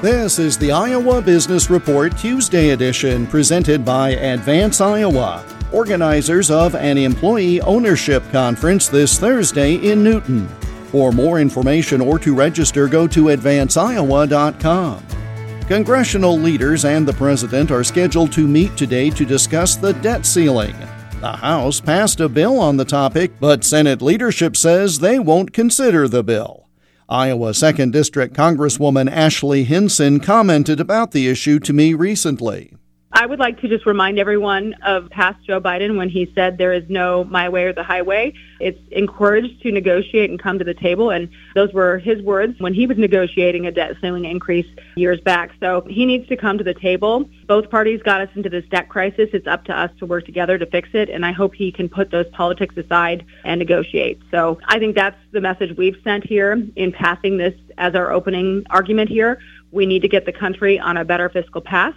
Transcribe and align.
This 0.00 0.38
is 0.38 0.56
the 0.56 0.70
Iowa 0.70 1.20
Business 1.20 1.70
Report 1.70 2.16
Tuesday 2.16 2.70
edition 2.70 3.26
presented 3.26 3.84
by 3.84 4.10
Advance 4.10 4.80
Iowa, 4.80 5.44
organizers 5.72 6.52
of 6.52 6.76
an 6.76 6.96
employee 6.96 7.60
ownership 7.62 8.22
conference 8.30 8.86
this 8.86 9.18
Thursday 9.18 9.74
in 9.74 10.04
Newton. 10.04 10.46
For 10.92 11.10
more 11.10 11.40
information 11.40 12.00
or 12.00 12.16
to 12.20 12.32
register, 12.32 12.86
go 12.86 13.08
to 13.08 13.24
advanceiowa.com. 13.24 15.04
Congressional 15.66 16.38
leaders 16.38 16.84
and 16.84 17.06
the 17.06 17.12
president 17.14 17.72
are 17.72 17.82
scheduled 17.82 18.30
to 18.34 18.46
meet 18.46 18.76
today 18.76 19.10
to 19.10 19.24
discuss 19.24 19.74
the 19.74 19.94
debt 19.94 20.24
ceiling. 20.24 20.76
The 21.20 21.32
House 21.32 21.80
passed 21.80 22.20
a 22.20 22.28
bill 22.28 22.60
on 22.60 22.76
the 22.76 22.84
topic, 22.84 23.32
but 23.40 23.64
Senate 23.64 24.00
leadership 24.00 24.56
says 24.56 25.00
they 25.00 25.18
won't 25.18 25.52
consider 25.52 26.06
the 26.06 26.22
bill. 26.22 26.67
Iowa 27.10 27.52
2nd 27.52 27.90
District 27.90 28.36
Congresswoman 28.36 29.10
Ashley 29.10 29.64
Hinson 29.64 30.20
commented 30.20 30.78
about 30.78 31.12
the 31.12 31.26
issue 31.26 31.58
to 31.60 31.72
me 31.72 31.94
recently. 31.94 32.74
I 33.12 33.24
would 33.24 33.38
like 33.38 33.58
to 33.62 33.68
just 33.68 33.86
remind 33.86 34.18
everyone 34.18 34.74
of 34.82 35.08
past 35.08 35.42
Joe 35.46 35.62
Biden 35.62 35.96
when 35.96 36.10
he 36.10 36.30
said 36.34 36.58
there 36.58 36.74
is 36.74 36.84
no 36.90 37.24
my 37.24 37.48
way 37.48 37.64
or 37.64 37.72
the 37.72 37.82
highway. 37.82 38.34
It's 38.60 38.78
encouraged 38.90 39.62
to 39.62 39.72
negotiate 39.72 40.28
and 40.28 40.38
come 40.38 40.58
to 40.58 40.64
the 40.64 40.74
table. 40.74 41.10
And 41.10 41.30
those 41.54 41.72
were 41.72 41.98
his 41.98 42.20
words 42.20 42.60
when 42.60 42.74
he 42.74 42.86
was 42.86 42.98
negotiating 42.98 43.66
a 43.66 43.72
debt 43.72 43.96
ceiling 44.02 44.26
increase 44.26 44.66
years 44.96 45.20
back. 45.22 45.52
So 45.58 45.86
he 45.88 46.04
needs 46.04 46.28
to 46.28 46.36
come 46.36 46.58
to 46.58 46.64
the 46.64 46.74
table. 46.74 47.28
Both 47.46 47.70
parties 47.70 48.02
got 48.02 48.20
us 48.20 48.28
into 48.34 48.50
this 48.50 48.66
debt 48.66 48.90
crisis. 48.90 49.30
It's 49.32 49.46
up 49.46 49.64
to 49.64 49.76
us 49.76 49.90
to 50.00 50.06
work 50.06 50.26
together 50.26 50.58
to 50.58 50.66
fix 50.66 50.90
it. 50.92 51.08
And 51.08 51.24
I 51.24 51.32
hope 51.32 51.54
he 51.54 51.72
can 51.72 51.88
put 51.88 52.10
those 52.10 52.28
politics 52.32 52.76
aside 52.76 53.24
and 53.44 53.58
negotiate. 53.58 54.20
So 54.30 54.60
I 54.66 54.78
think 54.78 54.94
that's 54.94 55.18
the 55.32 55.40
message 55.40 55.74
we've 55.78 55.96
sent 56.04 56.24
here 56.24 56.62
in 56.76 56.92
passing 56.92 57.38
this 57.38 57.54
as 57.78 57.94
our 57.94 58.12
opening 58.12 58.66
argument 58.68 59.08
here. 59.08 59.38
We 59.72 59.86
need 59.86 60.02
to 60.02 60.08
get 60.08 60.26
the 60.26 60.32
country 60.32 60.78
on 60.78 60.98
a 60.98 61.06
better 61.06 61.30
fiscal 61.30 61.62
path. 61.62 61.94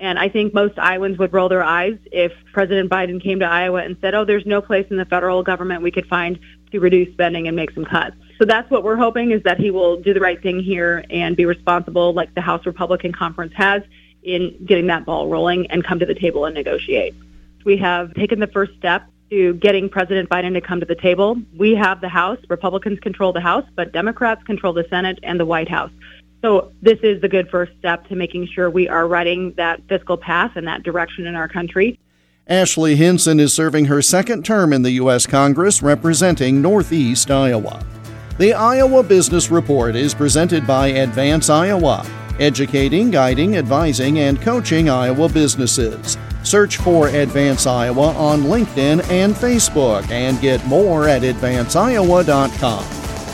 And 0.00 0.18
I 0.18 0.30
think 0.30 0.54
most 0.54 0.78
Iowans 0.78 1.18
would 1.18 1.32
roll 1.32 1.50
their 1.50 1.62
eyes 1.62 1.98
if 2.10 2.32
President 2.54 2.90
Biden 2.90 3.22
came 3.22 3.40
to 3.40 3.46
Iowa 3.46 3.82
and 3.82 3.98
said, 4.00 4.14
oh, 4.14 4.24
there's 4.24 4.46
no 4.46 4.62
place 4.62 4.86
in 4.90 4.96
the 4.96 5.04
federal 5.04 5.42
government 5.42 5.82
we 5.82 5.90
could 5.90 6.06
find 6.06 6.38
to 6.72 6.80
reduce 6.80 7.12
spending 7.12 7.46
and 7.48 7.54
make 7.54 7.70
some 7.72 7.84
cuts. 7.84 8.16
So 8.38 8.46
that's 8.46 8.70
what 8.70 8.82
we're 8.82 8.96
hoping 8.96 9.30
is 9.30 9.42
that 9.42 9.58
he 9.60 9.70
will 9.70 9.98
do 9.98 10.14
the 10.14 10.20
right 10.20 10.42
thing 10.42 10.60
here 10.60 11.04
and 11.10 11.36
be 11.36 11.44
responsible 11.44 12.14
like 12.14 12.34
the 12.34 12.40
House 12.40 12.64
Republican 12.64 13.12
Conference 13.12 13.52
has 13.56 13.82
in 14.22 14.64
getting 14.64 14.86
that 14.86 15.04
ball 15.04 15.28
rolling 15.28 15.70
and 15.70 15.84
come 15.84 15.98
to 15.98 16.06
the 16.06 16.14
table 16.14 16.46
and 16.46 16.54
negotiate. 16.54 17.14
We 17.66 17.76
have 17.76 18.14
taken 18.14 18.40
the 18.40 18.46
first 18.46 18.72
step 18.78 19.04
to 19.28 19.52
getting 19.54 19.90
President 19.90 20.30
Biden 20.30 20.54
to 20.54 20.62
come 20.62 20.80
to 20.80 20.86
the 20.86 20.94
table. 20.94 21.36
We 21.54 21.74
have 21.74 22.00
the 22.00 22.08
House. 22.08 22.38
Republicans 22.48 23.00
control 23.00 23.34
the 23.34 23.40
House, 23.40 23.66
but 23.76 23.92
Democrats 23.92 24.42
control 24.44 24.72
the 24.72 24.86
Senate 24.88 25.18
and 25.22 25.38
the 25.38 25.46
White 25.46 25.68
House. 25.68 25.92
So 26.42 26.72
this 26.80 26.98
is 27.02 27.20
the 27.20 27.28
good 27.28 27.48
first 27.50 27.72
step 27.78 28.08
to 28.08 28.16
making 28.16 28.48
sure 28.48 28.70
we 28.70 28.88
are 28.88 29.06
righting 29.06 29.52
that 29.56 29.82
fiscal 29.88 30.16
path 30.16 30.52
and 30.56 30.66
that 30.66 30.82
direction 30.82 31.26
in 31.26 31.34
our 31.34 31.48
country. 31.48 31.98
Ashley 32.46 32.96
Hinson 32.96 33.38
is 33.38 33.52
serving 33.52 33.84
her 33.84 34.02
second 34.02 34.44
term 34.44 34.72
in 34.72 34.82
the 34.82 34.92
U.S. 34.92 35.26
Congress 35.26 35.82
representing 35.82 36.60
Northeast 36.60 37.30
Iowa. 37.30 37.84
The 38.38 38.54
Iowa 38.54 39.02
Business 39.02 39.50
Report 39.50 39.94
is 39.94 40.14
presented 40.14 40.66
by 40.66 40.88
Advance 40.88 41.50
Iowa, 41.50 42.06
educating, 42.38 43.10
guiding, 43.10 43.56
advising, 43.56 44.18
and 44.20 44.40
coaching 44.40 44.88
Iowa 44.88 45.28
businesses. 45.28 46.16
Search 46.42 46.78
for 46.78 47.08
Advance 47.08 47.66
Iowa 47.66 48.14
on 48.14 48.44
LinkedIn 48.44 49.08
and 49.10 49.34
Facebook 49.34 50.10
and 50.10 50.40
get 50.40 50.66
more 50.66 51.06
at 51.06 51.20
advanceiowa.com. 51.22 52.99